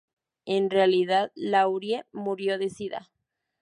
[0.47, 3.11] En realidad, Laurie murió de sida.